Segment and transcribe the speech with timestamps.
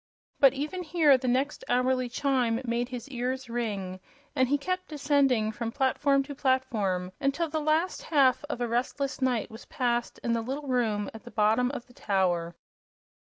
[0.39, 3.99] But even here the next hourly chime made his ears ring,
[4.35, 9.21] and he kept descending from platform to platform until the last half of a restless
[9.21, 12.55] night was passed in the little room at the bottom of the tower.